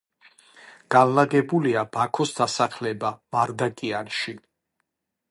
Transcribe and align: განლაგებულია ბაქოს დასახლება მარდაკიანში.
განლაგებულია 0.93 1.83
ბაქოს 1.97 2.33
დასახლება 2.39 3.11
მარდაკიანში. 3.35 4.35